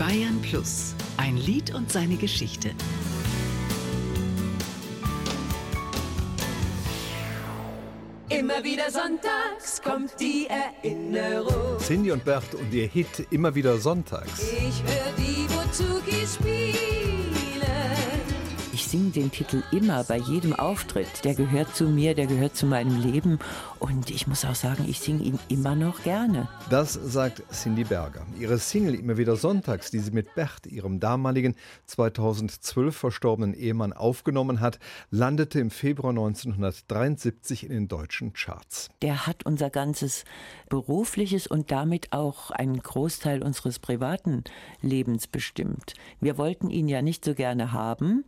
Bayern 0.00 0.40
Plus, 0.40 0.94
ein 1.18 1.36
Lied 1.36 1.74
und 1.74 1.92
seine 1.92 2.16
Geschichte. 2.16 2.70
Immer 8.30 8.64
wieder 8.64 8.90
sonntags 8.90 9.82
kommt 9.82 10.18
die 10.18 10.48
Erinnerung. 10.48 11.78
Cindy 11.80 12.12
und 12.12 12.24
Bert 12.24 12.54
und 12.54 12.72
ihr 12.72 12.86
Hit 12.86 13.26
immer 13.30 13.54
wieder 13.54 13.76
sonntags. 13.76 14.40
Ich 14.40 14.82
höre 14.82 15.12
die 15.18 15.46
Bouzouki 15.52 16.26
spielen. 16.26 16.89
Ich 18.90 18.98
singe 18.98 19.10
den 19.12 19.30
Titel 19.30 19.62
immer 19.70 20.02
bei 20.02 20.16
jedem 20.16 20.52
Auftritt. 20.52 21.22
Der 21.22 21.36
gehört 21.36 21.76
zu 21.76 21.84
mir, 21.84 22.16
der 22.16 22.26
gehört 22.26 22.56
zu 22.56 22.66
meinem 22.66 23.00
Leben. 23.00 23.38
Und 23.78 24.10
ich 24.10 24.26
muss 24.26 24.44
auch 24.44 24.56
sagen, 24.56 24.84
ich 24.88 24.98
singe 24.98 25.22
ihn 25.22 25.38
immer 25.48 25.76
noch 25.76 26.02
gerne. 26.02 26.48
Das 26.70 26.94
sagt 26.94 27.44
Cindy 27.52 27.84
Berger. 27.84 28.26
Ihre 28.36 28.58
Single 28.58 28.96
immer 28.96 29.16
wieder 29.16 29.36
sonntags, 29.36 29.92
die 29.92 30.00
sie 30.00 30.10
mit 30.10 30.34
Bert, 30.34 30.66
ihrem 30.66 30.98
damaligen 30.98 31.54
2012 31.86 32.96
verstorbenen 32.96 33.54
Ehemann, 33.54 33.92
aufgenommen 33.92 34.58
hat, 34.58 34.80
landete 35.12 35.60
im 35.60 35.70
Februar 35.70 36.10
1973 36.10 37.66
in 37.66 37.70
den 37.70 37.86
deutschen 37.86 38.32
Charts. 38.32 38.88
Der 39.02 39.24
hat 39.28 39.46
unser 39.46 39.70
ganzes 39.70 40.24
berufliches 40.68 41.46
und 41.46 41.70
damit 41.70 42.12
auch 42.12 42.50
einen 42.50 42.82
Großteil 42.82 43.44
unseres 43.44 43.78
privaten 43.78 44.42
Lebens 44.82 45.28
bestimmt. 45.28 45.94
Wir 46.20 46.36
wollten 46.38 46.70
ihn 46.70 46.88
ja 46.88 47.02
nicht 47.02 47.24
so 47.24 47.36
gerne 47.36 47.70
haben. 47.70 48.24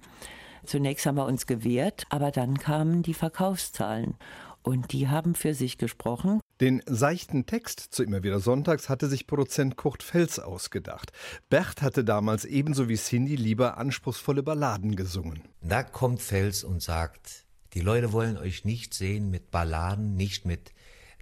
Zunächst 0.64 1.06
haben 1.06 1.16
wir 1.16 1.26
uns 1.26 1.46
gewehrt, 1.46 2.04
aber 2.08 2.30
dann 2.30 2.58
kamen 2.58 3.02
die 3.02 3.14
Verkaufszahlen. 3.14 4.14
Und 4.62 4.92
die 4.92 5.08
haben 5.08 5.34
für 5.34 5.54
sich 5.54 5.76
gesprochen. 5.76 6.40
Den 6.60 6.82
seichten 6.86 7.46
Text 7.46 7.80
zu 7.80 8.04
immer 8.04 8.22
wieder 8.22 8.38
Sonntags 8.38 8.88
hatte 8.88 9.08
sich 9.08 9.26
Produzent 9.26 9.76
Kurt 9.76 10.04
Fels 10.04 10.38
ausgedacht. 10.38 11.10
Bert 11.50 11.82
hatte 11.82 12.04
damals 12.04 12.44
ebenso 12.44 12.88
wie 12.88 12.96
Cindy 12.96 13.34
lieber 13.34 13.76
anspruchsvolle 13.76 14.44
Balladen 14.44 14.94
gesungen. 14.94 15.42
Da 15.60 15.82
kommt 15.82 16.22
Fels 16.22 16.62
und 16.62 16.80
sagt, 16.80 17.44
die 17.74 17.80
Leute 17.80 18.12
wollen 18.12 18.36
euch 18.36 18.64
nicht 18.64 18.94
sehen 18.94 19.30
mit 19.30 19.50
Balladen, 19.50 20.14
nicht 20.14 20.44
mit 20.44 20.72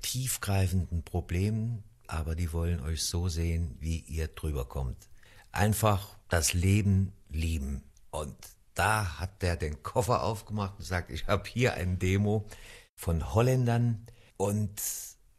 tiefgreifenden 0.03 1.05
Problemen, 1.05 1.85
aber 2.07 2.35
die 2.35 2.53
wollen 2.53 2.81
euch 2.81 3.05
so 3.05 3.29
sehen, 3.29 3.77
wie 3.79 4.01
ihr 4.01 4.29
drüber 4.29 4.67
kommt. 4.67 5.09
Einfach 5.53 6.19
das 6.29 6.53
Leben 6.53 7.13
lieben. 7.31 7.85
Und 8.11 8.37
da 8.75 9.19
hat 9.19 9.43
der 9.43 9.57
den 9.57 9.83
Koffer 9.83 10.23
aufgemacht 10.23 10.75
und 10.79 10.85
sagt, 10.85 11.11
ich 11.11 11.27
habe 11.27 11.49
hier 11.49 11.75
ein 11.75 11.99
Demo 11.99 12.47
von 12.97 13.35
Holländern 13.35 14.07
und 14.37 14.81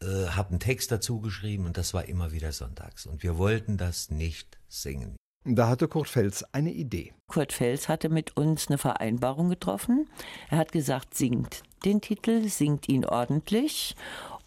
äh, 0.02 0.28
habe 0.30 0.50
einen 0.50 0.60
Text 0.60 0.90
dazu 0.90 1.20
geschrieben 1.20 1.66
und 1.66 1.76
das 1.76 1.94
war 1.94 2.06
immer 2.06 2.32
wieder 2.32 2.52
sonntags. 2.52 3.06
Und 3.06 3.22
wir 3.22 3.38
wollten 3.38 3.76
das 3.76 4.10
nicht 4.10 4.58
singen. 4.68 5.16
Da 5.44 5.68
hatte 5.68 5.88
Kurt 5.88 6.08
Fels 6.08 6.44
eine 6.54 6.70
Idee. 6.70 7.14
Kurt 7.26 7.52
Fels 7.52 7.88
hatte 7.88 8.08
mit 8.08 8.36
uns 8.36 8.68
eine 8.68 8.78
Vereinbarung 8.78 9.48
getroffen. 9.48 10.08
Er 10.50 10.58
hat 10.58 10.70
gesagt, 10.70 11.14
singt 11.14 11.62
den 11.84 12.00
Titel, 12.00 12.48
singt 12.48 12.88
ihn 12.88 13.04
ordentlich 13.04 13.96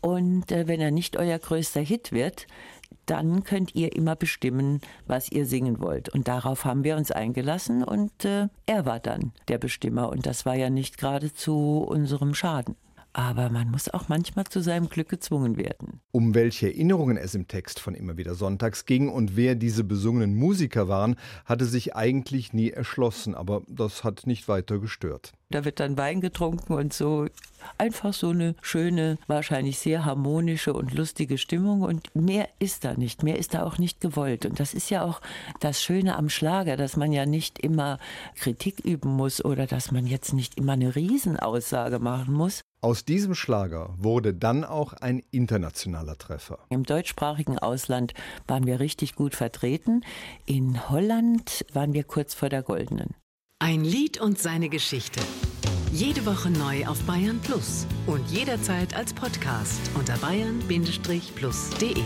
und 0.05 0.51
äh, 0.51 0.67
wenn 0.67 0.81
er 0.81 0.91
nicht 0.91 1.17
euer 1.17 1.39
größter 1.39 1.81
Hit 1.81 2.11
wird, 2.11 2.45
dann 3.05 3.43
könnt 3.43 3.75
ihr 3.75 3.95
immer 3.95 4.15
bestimmen, 4.15 4.81
was 5.07 5.31
ihr 5.31 5.45
singen 5.45 5.79
wollt. 5.79 6.09
Und 6.09 6.27
darauf 6.27 6.65
haben 6.65 6.83
wir 6.83 6.97
uns 6.97 7.11
eingelassen 7.11 7.83
und 7.83 8.25
äh, 8.25 8.47
er 8.65 8.85
war 8.85 8.99
dann 8.99 9.31
der 9.47 9.57
Bestimmer 9.57 10.09
und 10.09 10.25
das 10.25 10.45
war 10.45 10.55
ja 10.55 10.69
nicht 10.69 10.97
gerade 10.97 11.33
zu 11.33 11.85
unserem 11.87 12.33
Schaden. 12.33 12.75
Aber 13.17 13.49
man 13.49 13.71
muss 13.71 13.87
auch 13.87 14.09
manchmal 14.09 14.43
zu 14.43 14.59
seinem 14.61 14.89
Glück 14.89 15.07
gezwungen 15.07 15.55
werden. 15.55 16.01
Um 16.11 16.35
welche 16.35 16.67
Erinnerungen 16.67 17.15
es 17.15 17.33
im 17.33 17.47
Text 17.47 17.79
von 17.79 17.95
Immer 17.95 18.17
wieder 18.17 18.35
Sonntags 18.35 18.85
ging 18.85 19.07
und 19.07 19.37
wer 19.37 19.55
diese 19.55 19.85
besungenen 19.85 20.35
Musiker 20.35 20.89
waren, 20.89 21.15
hatte 21.45 21.63
sich 21.63 21.95
eigentlich 21.95 22.51
nie 22.51 22.71
erschlossen, 22.71 23.33
aber 23.33 23.61
das 23.69 24.03
hat 24.03 24.27
nicht 24.27 24.49
weiter 24.49 24.79
gestört. 24.79 25.31
Da 25.49 25.63
wird 25.63 25.79
dann 25.79 25.97
Wein 25.97 26.19
getrunken 26.19 26.73
und 26.73 26.91
so 26.91 27.27
einfach 27.77 28.13
so 28.13 28.31
eine 28.31 28.53
schöne, 28.61 29.17
wahrscheinlich 29.27 29.79
sehr 29.79 30.03
harmonische 30.03 30.73
und 30.73 30.93
lustige 30.93 31.37
Stimmung 31.37 31.83
und 31.83 32.13
mehr 32.17 32.49
ist 32.59 32.83
da 32.83 32.95
nicht, 32.95 33.23
mehr 33.23 33.39
ist 33.39 33.53
da 33.53 33.63
auch 33.63 33.77
nicht 33.77 34.01
gewollt. 34.01 34.45
Und 34.45 34.59
das 34.59 34.73
ist 34.73 34.89
ja 34.89 35.05
auch 35.05 35.21
das 35.61 35.81
Schöne 35.81 36.17
am 36.17 36.27
Schlager, 36.27 36.75
dass 36.75 36.97
man 36.97 37.13
ja 37.13 37.25
nicht 37.25 37.59
immer 37.59 37.97
Kritik 38.35 38.81
üben 38.81 39.11
muss 39.11 39.43
oder 39.43 39.67
dass 39.67 39.91
man 39.91 40.05
jetzt 40.05 40.33
nicht 40.33 40.57
immer 40.57 40.73
eine 40.73 40.97
Riesenaussage 40.97 41.99
machen 41.99 42.33
muss. 42.33 42.64
Aus 42.81 43.05
diesem 43.05 43.33
Schlager 43.33 43.95
wurde 43.97 44.33
dann 44.33 44.63
auch 44.63 44.93
ein 44.93 45.23
internationaler 45.31 46.17
Treffer. 46.17 46.59
Im 46.69 46.83
deutschsprachigen 46.83 47.57
Ausland 47.57 48.13
waren 48.47 48.67
wir 48.67 48.79
richtig 48.79 49.15
gut 49.15 49.35
vertreten. 49.35 50.01
In 50.45 50.89
Holland 50.89 51.65
waren 51.73 51.93
wir 51.93 52.03
kurz 52.03 52.33
vor 52.33 52.49
der 52.49 52.61
goldenen. 52.61 53.15
Ein 53.59 53.83
Lied 53.83 54.19
und 54.21 54.37
seine 54.37 54.69
Geschichte. 54.69 55.21
Jede 55.91 56.25
Woche 56.25 56.49
neu 56.49 56.85
auf 56.85 57.01
Bayern 57.03 57.39
Plus 57.39 57.87
und 58.05 58.29
jederzeit 58.29 58.95
als 58.95 59.13
Podcast 59.13 59.79
unter 59.95 60.17
bayern-plus.de. 60.17 62.03